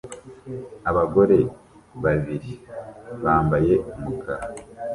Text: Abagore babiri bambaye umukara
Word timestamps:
Abagore 0.89 1.37
babiri 2.03 2.51
bambaye 3.23 3.73
umukara 3.97 4.45